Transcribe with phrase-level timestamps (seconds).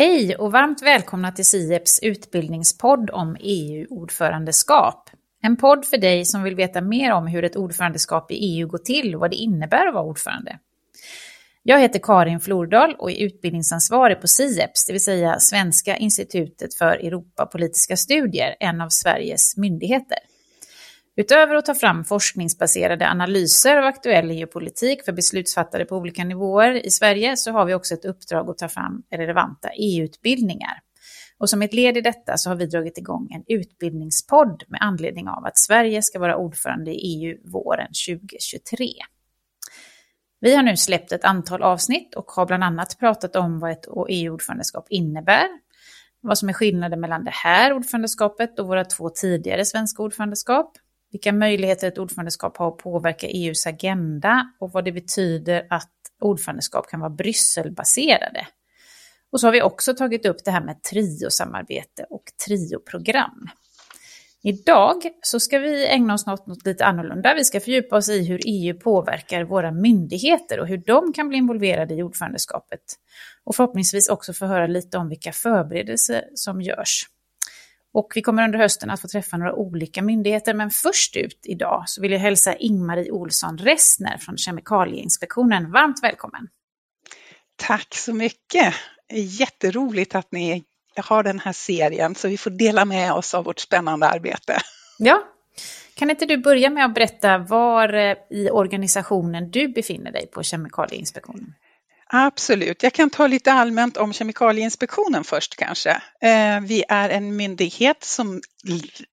[0.00, 5.10] Hej och varmt välkomna till SIEPs utbildningspodd om EU-ordförandeskap.
[5.42, 8.78] En podd för dig som vill veta mer om hur ett ordförandeskap i EU går
[8.78, 10.58] till och vad det innebär att vara ordförande.
[11.62, 16.92] Jag heter Karin Flordal och är utbildningsansvarig på SIEPS, det vill säga Svenska institutet för
[16.92, 20.18] Europapolitiska studier, en av Sveriges myndigheter.
[21.16, 26.90] Utöver att ta fram forskningsbaserade analyser av aktuell EU-politik för beslutsfattare på olika nivåer i
[26.90, 30.80] Sverige så har vi också ett uppdrag att ta fram relevanta EU-utbildningar.
[31.38, 35.28] Och som ett led i detta så har vi dragit igång en utbildningspodd med anledning
[35.28, 38.86] av att Sverige ska vara ordförande i EU våren 2023.
[40.40, 43.86] Vi har nu släppt ett antal avsnitt och har bland annat pratat om vad ett
[44.08, 45.46] EU-ordförandeskap innebär,
[46.20, 50.72] vad som är skillnaden mellan det här ordförandeskapet och våra två tidigare svenska ordförandeskap,
[51.10, 56.88] vilka möjligheter ett ordförandeskap har att påverka EUs agenda och vad det betyder att ordförandeskap
[56.90, 58.46] kan vara Brysselbaserade.
[59.32, 63.48] Och så har vi också tagit upp det här med triosamarbete och trioprogram.
[64.42, 67.34] Idag så ska vi ägna oss åt något lite annorlunda.
[67.34, 71.38] Vi ska fördjupa oss i hur EU påverkar våra myndigheter och hur de kan bli
[71.38, 72.80] involverade i ordförandeskapet.
[73.44, 77.06] Och förhoppningsvis också få höra lite om vilka förberedelser som görs.
[77.92, 81.84] Och vi kommer under hösten att få träffa några olika myndigheter, men först ut idag
[81.86, 86.48] så vill jag hälsa Ingmarie Olsson Ressner från Kemikalieinspektionen varmt välkommen.
[87.56, 88.74] Tack så mycket!
[89.12, 90.64] Jätteroligt att ni
[90.96, 94.58] har den här serien så vi får dela med oss av vårt spännande arbete.
[94.98, 95.22] Ja,
[95.94, 100.42] kan inte du börja med att berätta var eh, i organisationen du befinner dig på
[100.42, 101.54] Kemikalieinspektionen?
[102.12, 102.82] Absolut.
[102.82, 105.90] Jag kan ta lite allmänt om Kemikalieinspektionen först kanske.
[106.22, 108.40] Eh, vi är en myndighet som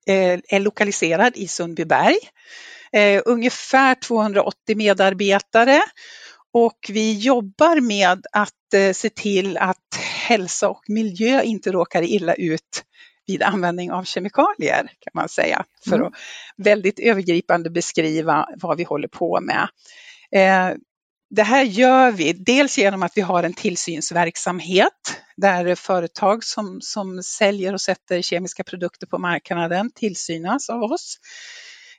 [0.08, 2.18] eh, är lokaliserad i Sundbyberg.
[2.92, 5.82] Eh, ungefär 280 medarbetare
[6.54, 8.54] och vi jobbar med att
[8.94, 9.96] se till att
[10.28, 12.84] hälsa och miljö inte råkar illa ut
[13.28, 16.08] vid användning av kemikalier kan man säga, för mm.
[16.08, 16.14] att
[16.58, 19.68] väldigt övergripande beskriva vad vi håller på med.
[21.30, 27.24] Det här gör vi dels genom att vi har en tillsynsverksamhet där företag som, som
[27.24, 31.18] säljer och sätter kemiska produkter på marknaden tillsynas av oss.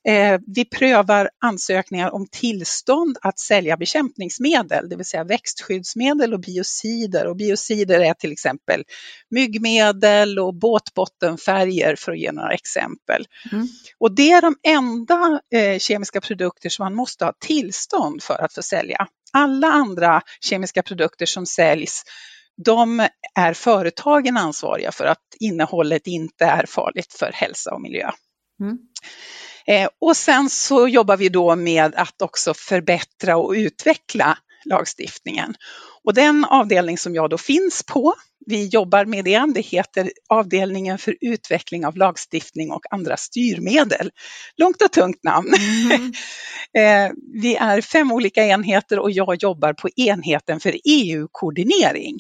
[0.05, 7.27] Eh, vi prövar ansökningar om tillstånd att sälja bekämpningsmedel, det vill säga växtskyddsmedel och biocider.
[7.27, 8.85] Och biocider är till exempel
[9.31, 13.27] myggmedel och båtbottenfärger för att ge några exempel.
[13.53, 13.69] Mm.
[13.99, 18.55] Och det är de enda eh, kemiska produkter som man måste ha tillstånd för att
[18.55, 19.07] få sälja.
[19.33, 22.03] Alla andra kemiska produkter som säljs
[22.65, 28.11] de är företagen ansvariga för att innehållet inte är farligt för hälsa och miljö.
[28.61, 28.79] Mm.
[29.67, 35.55] Eh, och sen så jobbar vi då med att också förbättra och utveckla lagstiftningen.
[36.05, 38.15] Och den avdelning som jag då finns på,
[38.47, 44.11] vi jobbar med det, det heter avdelningen för utveckling av lagstiftning och andra styrmedel.
[44.57, 45.53] Långt och tungt namn.
[45.93, 46.13] Mm.
[46.79, 47.11] Eh,
[47.43, 52.19] vi är fem olika enheter och jag jobbar på enheten för EU-koordinering.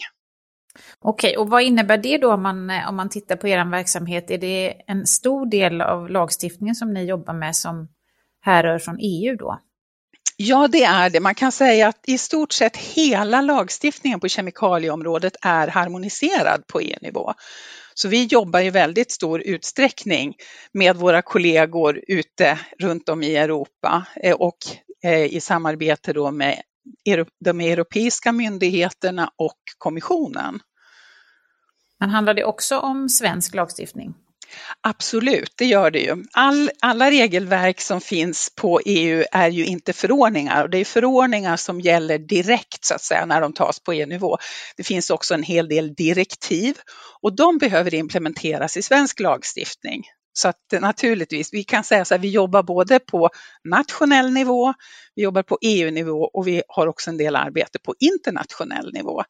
[1.00, 4.30] Okej, och vad innebär det då om man, om man tittar på er verksamhet?
[4.30, 7.88] Är det en stor del av lagstiftningen som ni jobbar med som
[8.40, 9.58] härrör från EU då?
[10.40, 11.20] Ja, det är det.
[11.20, 17.32] Man kan säga att i stort sett hela lagstiftningen på kemikalieområdet är harmoniserad på EU-nivå.
[17.94, 20.34] Så vi jobbar i väldigt stor utsträckning
[20.72, 24.56] med våra kollegor ute runt om i Europa eh, och
[25.04, 26.62] eh, i samarbete då med
[27.44, 30.60] de europeiska myndigheterna och kommissionen.
[32.00, 34.14] Men handlar det också om svensk lagstiftning?
[34.80, 36.24] Absolut, det gör det ju.
[36.32, 41.56] All, alla regelverk som finns på EU är ju inte förordningar och det är förordningar
[41.56, 44.38] som gäller direkt så att säga när de tas på EU-nivå.
[44.76, 46.74] Det finns också en hel del direktiv
[47.22, 50.02] och de behöver implementeras i svensk lagstiftning.
[50.38, 53.30] Så att naturligtvis, vi kan säga så här, vi jobbar både på
[53.64, 54.74] nationell nivå,
[55.14, 59.22] vi jobbar på EU-nivå och vi har också en del arbete på internationell nivå.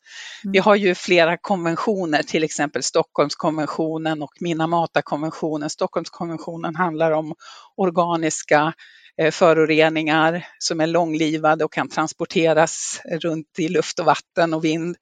[0.45, 0.53] Mm.
[0.53, 5.71] Vi har ju flera konventioner, till exempel Stockholmskonventionen och Minamata-konventionen.
[5.71, 7.35] Stockholmskonventionen handlar om
[7.77, 8.73] organiska
[9.19, 14.97] eh, föroreningar som är långlivade och kan transporteras runt i luft och vatten och vind.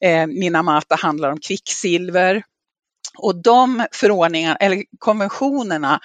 [0.00, 2.42] Eh, Minamata handlar om kvicksilver
[3.18, 6.00] och de förordningar, eller konventionerna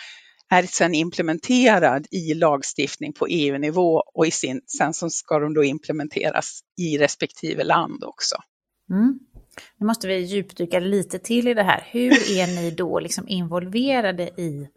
[0.49, 5.63] är sedan implementerad i lagstiftning på EU-nivå och i sin, sen så ska de då
[5.63, 8.35] implementeras i respektive land också.
[8.89, 9.19] Mm.
[9.77, 11.87] Nu måste vi djupdyka lite till i det här.
[11.91, 14.67] Hur är ni då liksom involverade i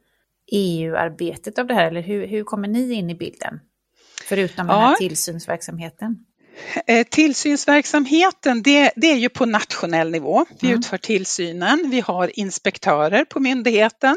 [0.53, 1.87] EU-arbetet av det här?
[1.87, 3.61] Eller hur, hur kommer ni in i bilden?
[4.25, 4.73] Förutom ja.
[4.73, 6.25] den här tillsynsverksamheten.
[6.87, 10.47] Eh, tillsynsverksamheten, det, det, är ju på nationell nivå.
[10.61, 10.79] Vi mm.
[10.79, 11.91] utför tillsynen.
[11.91, 14.17] Vi har inspektörer på myndigheten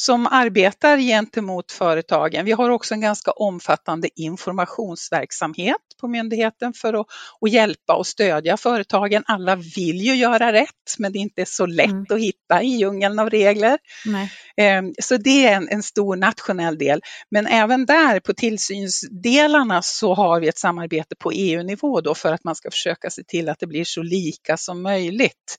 [0.00, 2.44] som arbetar gentemot företagen.
[2.44, 7.06] Vi har också en ganska omfattande informationsverksamhet på myndigheten för att,
[7.40, 9.22] att hjälpa och stödja företagen.
[9.26, 12.06] Alla vill ju göra rätt, men det är inte så lätt mm.
[12.10, 13.78] att hitta i djungeln av regler.
[14.06, 14.32] Nej.
[14.56, 17.00] Ehm, så det är en, en, stor nationell del.
[17.30, 22.44] Men även där på tillsynsdelarna så har vi ett samarbete på EU-nivå då för att
[22.44, 25.56] man ska försöka se till att det blir så lika som möjligt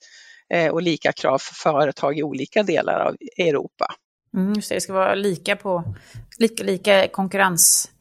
[0.53, 3.95] eh, och lika krav för företag i olika delar av Europa.
[4.37, 5.95] Mm, just det, det ska vara lika, på,
[6.39, 7.91] lika, lika konkurrensmässigt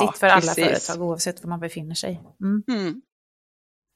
[0.00, 2.20] ja, för alla företag oavsett var man befinner sig.
[2.40, 2.62] Mm.
[2.68, 3.02] Mm.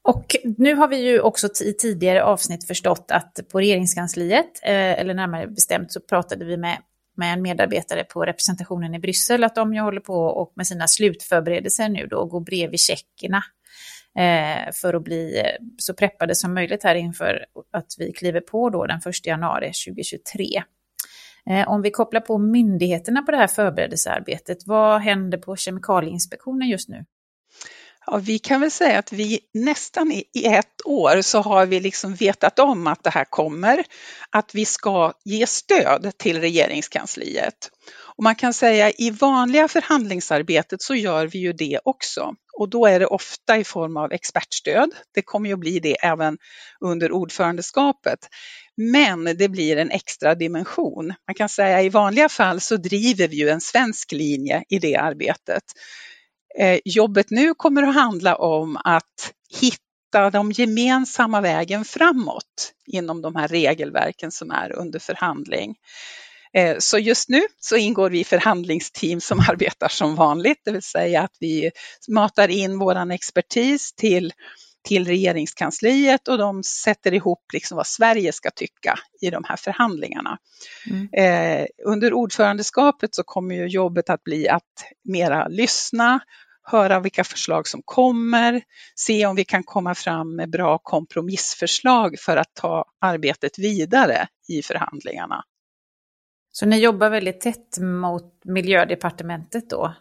[0.08, 5.14] Och nu har vi ju också i tidigare avsnitt förstått att på regeringskansliet, eh, eller
[5.14, 6.78] närmare bestämt så pratade vi med,
[7.16, 10.86] med en medarbetare på representationen i Bryssel, att de ju håller på och med sina
[10.86, 13.42] slutförberedelser nu då, går bredvid tjeckerna
[14.19, 18.70] eh, för att bli eh, så preppade som möjligt här inför att vi kliver på
[18.70, 20.62] då den 1 januari 2023.
[21.50, 26.89] Eh, om vi kopplar på myndigheterna på det här förberedelsearbetet, vad händer på Kemikalieinspektionen just
[26.89, 27.05] nu?
[28.06, 32.15] Ja, vi kan väl säga att vi nästan i ett år så har vi liksom
[32.15, 33.85] vetat om att det här kommer,
[34.31, 37.71] att vi ska ge stöd till regeringskansliet.
[38.17, 42.87] Och man kan säga i vanliga förhandlingsarbetet så gör vi ju det också och då
[42.87, 44.91] är det ofta i form av expertstöd.
[45.15, 46.39] Det kommer ju att bli det även
[46.81, 48.19] under ordförandeskapet.
[48.80, 51.14] Men det blir en extra dimension.
[51.26, 54.96] Man kan säga i vanliga fall så driver vi ju en svensk linje i det
[54.96, 55.62] arbetet.
[56.58, 63.36] Eh, jobbet nu kommer att handla om att hitta de gemensamma vägen framåt inom de
[63.36, 65.75] här regelverken som är under förhandling.
[66.52, 70.82] Eh, så just nu så ingår vi i förhandlingsteam som arbetar som vanligt, det vill
[70.82, 71.70] säga att vi
[72.08, 74.32] matar in våran expertis till
[74.88, 80.38] till regeringskansliet och de sätter ihop liksom vad Sverige ska tycka i de här förhandlingarna.
[80.90, 81.08] Mm.
[81.12, 84.62] Eh, under ordförandeskapet så kommer ju jobbet att bli att
[85.05, 86.20] mera lyssna,
[86.62, 88.62] höra vilka förslag som kommer,
[88.94, 94.62] se om vi kan komma fram med bra kompromissförslag för att ta arbetet vidare i
[94.62, 95.44] förhandlingarna.
[96.52, 99.94] Så ni jobbar väldigt tätt mot miljödepartementet då?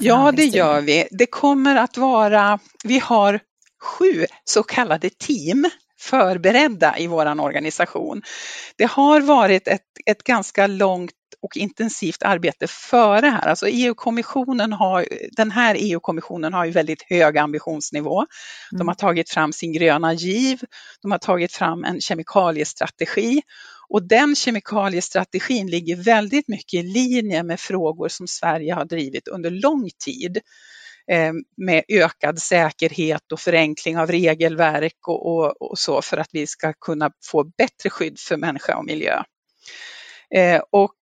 [0.00, 1.08] ja, det gör vi.
[1.10, 3.40] Det kommer att vara, vi har
[3.82, 8.22] sju så kallade team förberedda i vår organisation.
[8.76, 11.12] Det har varit ett, ett ganska långt
[11.42, 13.48] och intensivt arbete före här.
[13.48, 15.06] Alltså EU-kommissionen har,
[15.36, 18.26] den här EU-kommissionen har ju väldigt hög ambitionsnivå.
[18.70, 18.94] De har mm.
[18.94, 20.60] tagit fram sin gröna giv,
[21.02, 23.42] de har tagit fram en kemikaliestrategi
[23.88, 29.50] och den kemikaliestrategin ligger väldigt mycket i linje med frågor som Sverige har drivit under
[29.50, 30.40] lång tid.
[31.10, 36.46] Eh, med ökad säkerhet och förenkling av regelverk och, och, och, så för att vi
[36.46, 39.22] ska kunna få bättre skydd för människa och miljö.
[40.34, 40.94] Eh, och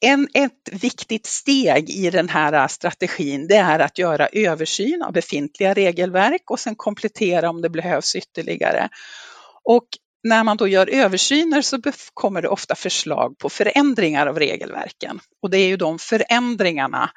[0.00, 5.74] en, ett viktigt steg i den här strategin det är att göra översyn av befintliga
[5.74, 8.88] regelverk och sen komplettera om det behövs ytterligare.
[9.64, 9.86] Och
[10.22, 11.78] när man då gör översyner så
[12.14, 15.20] kommer det ofta förslag på förändringar av regelverken.
[15.42, 17.10] Och det är ju de förändringarna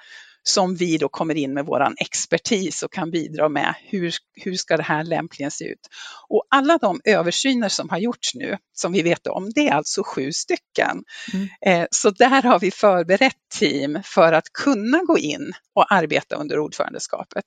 [0.48, 3.76] som vi då kommer in med våran expertis och kan bidra med.
[3.84, 5.90] Hur, hur ska det här lämpligen se ut?
[6.30, 10.04] Och alla de översyner som har gjorts nu, som vi vet om, det är alltså
[10.04, 11.04] sju stycken.
[11.34, 11.48] Mm.
[11.62, 16.60] Eh, så där har vi förberett team för att kunna gå in och arbeta under
[16.60, 17.46] ordförandeskapet.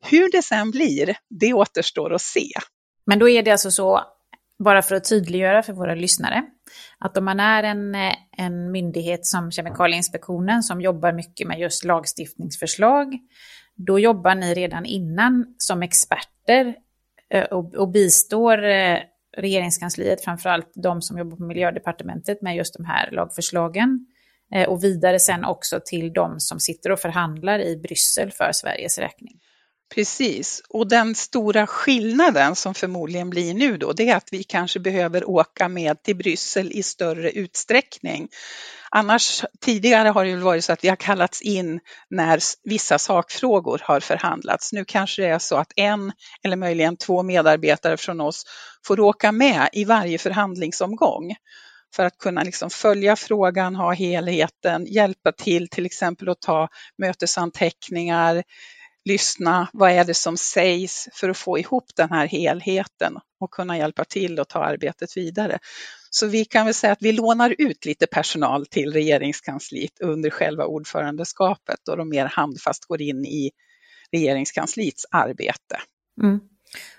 [0.00, 2.52] Hur det sen blir, det återstår att se.
[3.06, 4.02] Men då är det alltså så,
[4.58, 6.44] bara för att tydliggöra för våra lyssnare,
[6.98, 11.84] att om man är en, eh, en myndighet som Kemikalieinspektionen som jobbar mycket med just
[11.84, 13.18] lagstiftningsförslag,
[13.74, 16.74] då jobbar ni redan innan som experter
[17.30, 18.98] eh, och, och bistår eh,
[19.36, 24.06] regeringskansliet, framförallt de som jobbar på miljödepartementet med just de här lagförslagen.
[24.68, 29.40] Och vidare sen också till de som sitter och förhandlar i Bryssel för Sveriges räkning.
[29.94, 34.80] Precis, och den stora skillnaden som förmodligen blir nu då, det är att vi kanske
[34.80, 38.28] behöver åka med till Bryssel i större utsträckning.
[38.90, 41.80] Annars, tidigare har det varit så att vi har kallats in
[42.10, 44.72] när vissa sakfrågor har förhandlats.
[44.72, 48.44] Nu kanske det är så att en eller möjligen två medarbetare från oss
[48.86, 51.34] får åka med i varje förhandlingsomgång
[51.96, 56.68] för att kunna liksom följa frågan, ha helheten, hjälpa till till exempel att ta
[56.98, 58.42] mötesanteckningar,
[59.04, 63.78] lyssna, vad är det som sägs för att få ihop den här helheten och kunna
[63.78, 65.58] hjälpa till och ta arbetet vidare.
[66.10, 70.64] Så vi kan väl säga att vi lånar ut lite personal till regeringskansliet under själva
[70.64, 73.50] ordförandeskapet och de mer handfast går in i
[74.12, 75.76] regeringskansliets arbete.
[76.22, 76.40] Mm.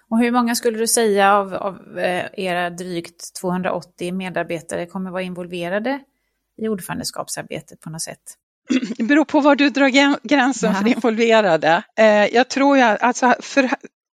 [0.10, 5.22] Och hur många skulle du säga av, av eh, era drygt 280 medarbetare kommer vara
[5.22, 6.00] involverade
[6.58, 8.38] i ordförandeskapsarbetet på något sätt?
[8.98, 11.84] Det beror på var du drar gränsen för involverade.
[11.98, 13.70] Eh, jag tror ju alltså för,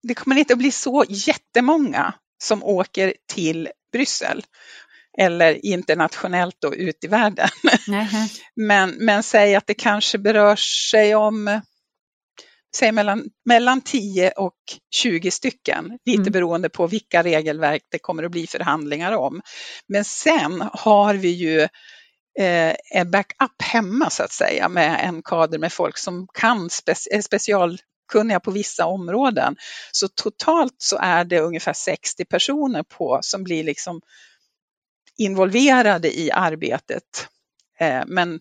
[0.02, 4.42] det kommer inte att bli så jättemånga som åker till Bryssel
[5.18, 7.48] eller internationellt då ut i världen.
[8.56, 10.56] men, men säg att det kanske berör
[10.90, 11.60] sig om
[12.76, 14.54] säg mellan, mellan 10 och
[14.94, 16.32] 20 stycken, lite mm.
[16.32, 19.40] beroende på vilka regelverk det kommer att bli förhandlingar om.
[19.88, 21.68] Men sen har vi ju
[22.38, 26.94] eh, en backup hemma så att säga med en kader med folk som kan spe
[27.12, 29.56] eh, specialkunniga på vissa områden.
[29.92, 34.00] Så totalt så är det ungefär 60 personer på som blir liksom
[35.18, 37.28] involverade i arbetet.
[37.78, 38.40] Eh, men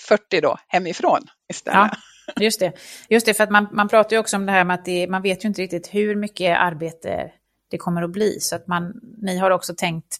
[0.00, 1.90] 40 då hemifrån istället.
[1.92, 1.96] Ja.
[2.40, 2.72] Just det,
[3.08, 5.06] Just det för att man, man pratar ju också om det här med att det,
[5.06, 7.32] man vet ju inte riktigt hur mycket arbete
[7.70, 8.40] det kommer att bli.
[8.40, 10.18] Så att man, ni har också tänkt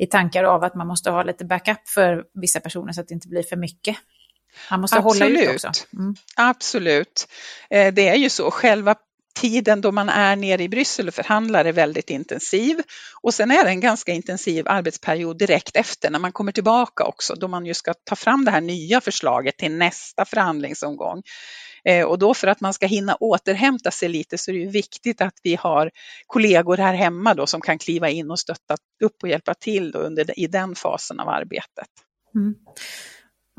[0.00, 3.14] i tankar av att man måste ha lite backup för vissa personer så att det
[3.14, 3.96] inte blir för mycket.
[4.70, 5.38] Man måste Absolut.
[5.38, 5.70] hålla ut också.
[5.92, 6.14] Mm.
[6.36, 7.28] Absolut.
[7.70, 8.94] Eh, det är ju så, själva
[9.40, 12.82] tiden då man är nere i Bryssel och förhandlar är väldigt intensiv.
[13.22, 17.34] Och sen är det en ganska intensiv arbetsperiod direkt efter när man kommer tillbaka också
[17.34, 21.22] då man ju ska ta fram det här nya förslaget till nästa förhandlingsomgång.
[21.84, 24.70] Eh, och då för att man ska hinna återhämta sig lite så är det ju
[24.70, 25.90] viktigt att vi har
[26.26, 29.98] kollegor här hemma då som kan kliva in och stötta upp och hjälpa till då
[29.98, 31.88] under, i den fasen av arbetet.
[32.34, 32.54] Mm.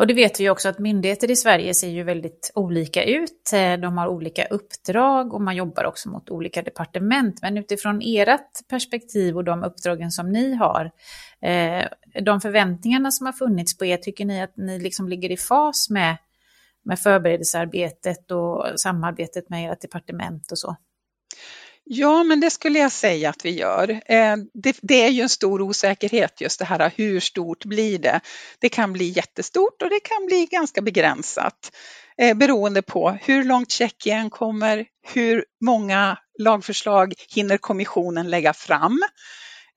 [0.02, 3.54] Och det vet vi också att myndigheter i Sverige ser ju väldigt olika ut.
[3.54, 7.42] Eh, de har olika uppdrag och man jobbar också mot olika departement.
[7.42, 10.92] Men utifrån ert perspektiv och de uppdragen som ni har,
[11.42, 11.86] eh,
[12.22, 15.90] de förväntningarna som har funnits på er, tycker ni att ni liksom ligger i fas
[15.90, 16.18] med,
[16.84, 20.76] med förberedelsearbetet och samarbetet med ert departement och så?
[21.94, 23.90] Ja, men det skulle jag säga att vi gör.
[23.90, 28.20] Eh, det, det, är ju en stor osäkerhet just det här, hur stort blir det?
[28.60, 31.72] Det kan bli jättestort och det kan bli ganska begränsat
[32.18, 39.04] eh, beroende på hur långt Tjeckien kommer, hur många lagförslag hinner kommissionen lägga fram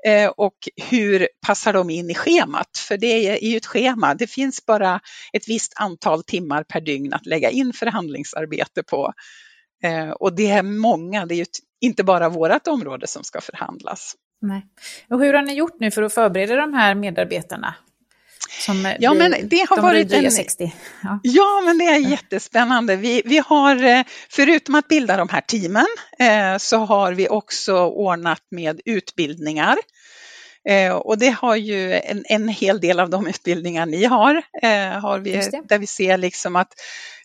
[0.06, 0.56] eh, och
[0.90, 2.78] hur passar de in i schemat?
[2.88, 5.00] För det är ju ett schema, det finns bara
[5.33, 9.12] ett visst antal timmar per dygn att lägga in förhandlingsarbete på.
[10.20, 11.44] Och det är många, det är ju
[11.80, 14.14] inte bara vårt område som ska förhandlas.
[14.40, 14.66] Nej.
[15.10, 17.74] Och hur har ni gjort nu för att förbereda de här medarbetarna?
[18.60, 20.30] Som ja, men det har de varit en...
[20.30, 20.74] 60.
[21.02, 21.20] Ja.
[21.22, 21.62] ja.
[21.64, 22.96] men det är jättespännande.
[22.96, 25.86] Vi, vi har, eh, förutom att bilda de här teamen,
[26.18, 29.76] eh, så har vi också ordnat med utbildningar.
[30.68, 34.42] Eh, och det har ju en, en hel del av de utbildningar ni har,
[35.00, 35.32] har vi,
[35.64, 36.72] där vi ser liksom att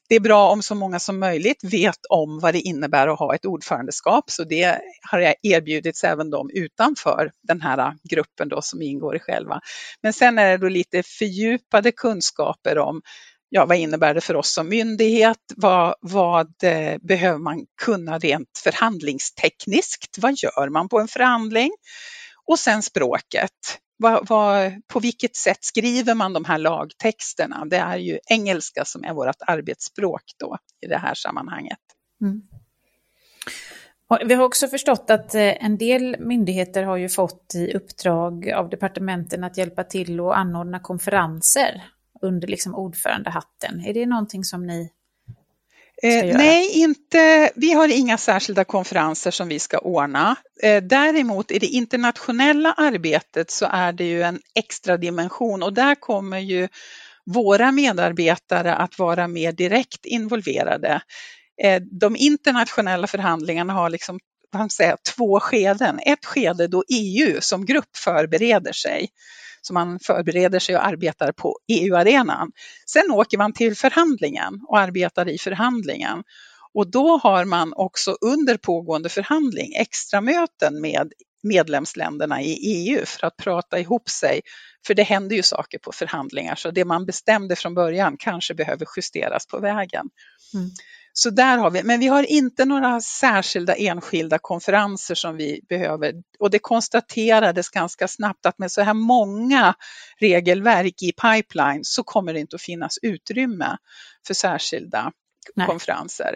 [0.10, 3.36] det är bra om så många som möjligt vet om vad det innebär att ha
[3.36, 4.80] ett ordförandeskap, så det
[5.12, 9.62] har erbjudits även de utanför den här gruppen då som ingår i själva.
[10.04, 13.02] Men sen är det då lite fördjupade kunskaper om
[13.50, 15.38] ja, vad innebär det för oss som myndighet?
[15.56, 20.18] Vad, vad eh, behöver man kunna rent förhandlingstekniskt?
[20.18, 21.72] Vad gör man på en förhandling?
[22.46, 27.66] Och sen språket vad, vad, på vilket sätt skriver man de här lagtexterna?
[27.66, 31.80] Det är ju engelska som är vårt arbetsspråk då i det här sammanhanget.
[32.22, 32.42] Mm.
[34.28, 38.70] vi har också förstått att eh, en del myndigheter har ju fått i uppdrag av
[38.70, 41.84] departementen att hjälpa till och anordna konferenser
[42.22, 43.86] under liksom ordförandehatten.
[43.86, 44.92] Är det någonting som ni
[46.04, 50.36] Eh, nej, inte, vi har inga särskilda konferenser som vi ska ordna.
[50.64, 55.96] Eh, däremot i det internationella arbetet så är det ju en extra dimension och där
[55.96, 56.68] kommer ju
[57.26, 61.02] våra medarbetare att vara mer direkt involverade.
[61.64, 64.20] Eh, de internationella förhandlingarna har liksom
[64.54, 66.00] man säga, två skeden.
[66.06, 69.10] Ett skede då EU som grupp förbereder sig
[69.62, 72.52] så man förbereder sig och arbetar på EU-arenan.
[72.86, 76.24] Sen åker man till förhandlingen och arbetar i förhandlingen.
[76.74, 81.14] Och då har man också under pågående förhandling extra möten med
[81.44, 84.42] medlemsländerna i EU för att prata ihop sig.
[84.88, 88.88] För det händer ju saker på förhandlingar så det man bestämde från början kanske behöver
[88.98, 90.06] justeras på vägen.
[90.54, 90.70] Mm.
[91.22, 96.14] Så där har vi, men vi har inte några särskilda enskilda konferenser som vi behöver.
[96.40, 99.74] Och det konstaterades ganska snabbt att med så här många
[100.20, 103.78] regelverk i pipeline så kommer det inte att finnas utrymme
[104.28, 105.12] för särskilda
[105.56, 105.68] Nej.
[105.68, 106.36] konferenser.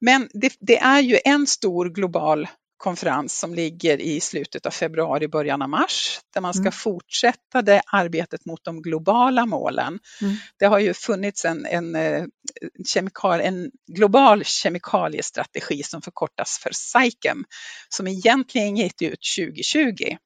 [0.00, 2.48] Men det, det, är ju en stor global
[2.80, 6.72] konferens som ligger i slutet av februari, början av mars, där man ska mm.
[6.72, 9.98] fortsätta det arbetet mot de globala målen.
[10.22, 10.36] Mm.
[10.58, 12.24] Det har ju funnits en, en, eh,
[12.86, 17.44] kemikal, en global kemikaliestrategi som förkortas för SAICM,
[17.88, 20.16] som egentligen gick ut 2020.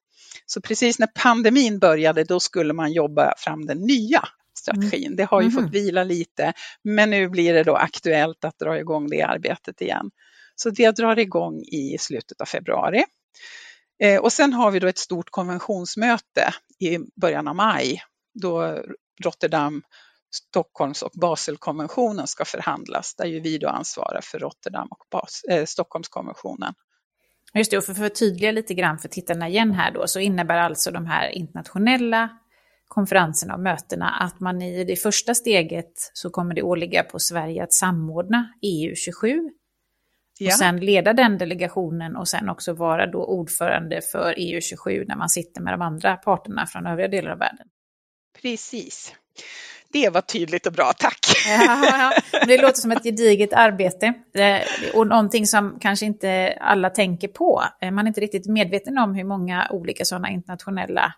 [0.45, 5.05] Så precis när pandemin började, då skulle man jobba fram den nya strategin.
[5.05, 5.15] Mm.
[5.15, 5.63] Det har ju mm.
[5.63, 10.11] fått vila lite, men nu blir det då aktuellt att dra igång det arbetet igen.
[10.55, 13.03] Så det drar igång i slutet av februari.
[13.99, 18.01] Eh, och sen har vi då ett stort konventionsmöte i början av maj
[18.33, 18.79] då
[19.23, 19.83] Rotterdam,
[20.31, 25.65] Stockholms och Baselkonventionen ska förhandlas, där ju vi då ansvarar för Rotterdam och Bas eh,
[25.65, 26.73] Stockholmskonventionen.
[27.53, 30.57] Just det, och för att förtydliga lite grann för tittarna igen här då, så innebär
[30.57, 32.29] alltså de här internationella
[32.87, 37.63] konferenserna och mötena att man i det första steget så kommer det åligga på Sverige
[37.63, 39.49] att samordna EU27
[40.39, 40.47] Ja.
[40.47, 45.29] Och sen leda den delegationen och sen också vara då ordförande för EU27 när man
[45.29, 47.67] sitter med de andra parterna från övriga delar av världen.
[48.41, 49.15] Precis.
[49.91, 51.19] Det var tydligt och bra, tack!
[51.47, 52.41] Ja, ja.
[52.47, 54.13] Det låter som ett gediget arbete
[54.93, 57.63] och någonting som kanske inte alla tänker på.
[57.81, 61.13] Man är inte riktigt medveten om hur många olika sådana internationella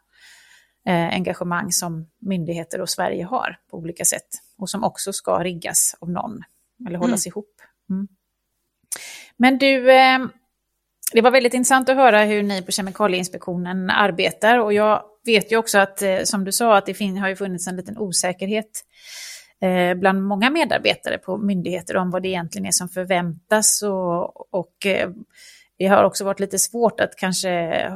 [0.88, 5.96] eh, engagemang som myndigheter och Sverige har på olika sätt och som också ska riggas
[6.02, 6.44] av någon
[6.88, 7.32] eller hållas mm.
[7.32, 7.56] ihop.
[7.90, 8.08] Mm.
[9.38, 10.20] Men du, eh,
[11.14, 14.60] det var väldigt intressant att höra hur ni på Kemikalieinspektionen arbetar.
[14.60, 17.68] Och jag vet ju också att, eh, som du sa, att det har ju funnits
[17.68, 18.84] en liten osäkerhet
[19.62, 23.82] eh, bland många medarbetare på myndigheter om vad det egentligen är som förväntas.
[23.82, 25.10] Och, och eh,
[25.78, 27.92] det har också varit lite svårt att kanske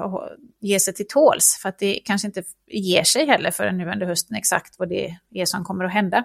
[0.60, 1.60] ge sig till tåls.
[1.62, 5.18] För att det kanske inte ger sig heller förrän nu under hösten exakt vad det
[5.34, 6.24] är som kommer att hända.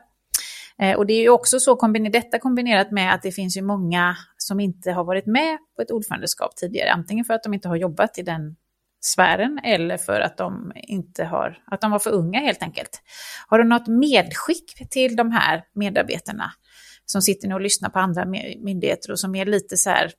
[0.79, 4.17] Eh, och det är ju också så, detta kombinerat med att det finns ju många
[4.47, 7.77] som inte har varit med på ett ordförandeskap tidigare, antingen för att de inte har
[7.77, 8.57] jobbat i den
[9.01, 13.03] sfären eller för att de inte har, att de var för unga helt enkelt.
[13.47, 16.53] Har du något medskick till de här medarbetarna
[17.05, 20.13] som sitter nu och lyssnar på andra myndigheter och som är lite så här,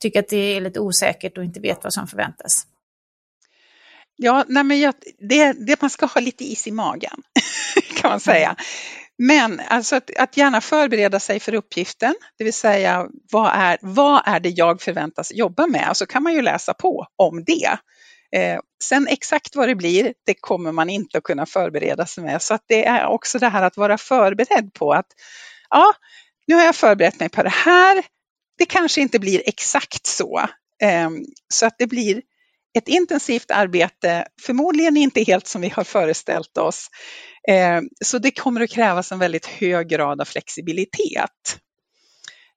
[0.00, 2.66] tycker att det är lite osäkert och inte vet vad som förväntas?
[4.16, 7.22] Ja, nej men jag, det, det, man ska ha lite is i magen
[8.00, 8.56] kan man säga.
[9.18, 14.22] Men alltså att, att, gärna förbereda sig för uppgiften, det vill säga vad är, vad
[14.26, 15.90] är det jag förväntas jobba med?
[15.90, 17.78] Och så kan man ju läsa på om det.
[18.36, 22.42] Eh, sen exakt vad det blir, det kommer man inte att kunna förbereda sig med.
[22.42, 25.06] Så att det är också det här att vara förberedd på att
[25.70, 25.92] ja,
[26.46, 28.04] nu har jag förberett mig på det här.
[28.58, 30.38] Det kanske inte blir exakt så.
[30.82, 31.10] Eh,
[31.54, 32.22] så att det blir
[32.78, 36.86] ett intensivt arbete, förmodligen inte helt som vi har föreställt oss.
[37.48, 41.58] Eh, så det kommer att krävas en väldigt hög grad av flexibilitet.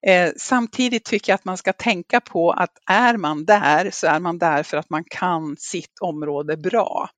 [0.08, 4.20] Eh, samtidigt tycker jag att man ska tänka på att är man där så är
[4.20, 7.10] man där för att man kan sitt område bra.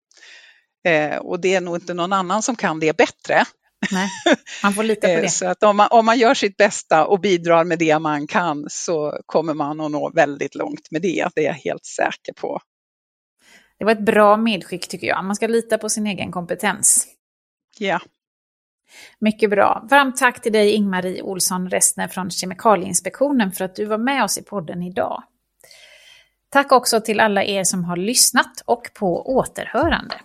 [0.87, 3.45] Eh, och det är nog inte någon annan som kan det bättre.
[3.91, 4.09] Nej,
[4.63, 5.29] man får lita på det.
[5.29, 8.65] Så att om man, om man gör sitt bästa och bidrar med det man kan
[8.69, 11.29] så kommer man att nå väldigt långt med det.
[11.35, 12.59] Det är jag helt säker på.
[13.83, 15.25] Det var ett bra medskick tycker jag.
[15.25, 17.07] Man ska lita på sin egen kompetens.
[17.77, 17.99] Ja.
[19.19, 19.87] Mycket bra.
[19.89, 24.37] Varmt tack till dig Ingmarie Olsson Restner från Kemikalieinspektionen för att du var med oss
[24.37, 25.23] i podden idag.
[26.49, 30.15] Tack också till alla er som har lyssnat och på återhörande.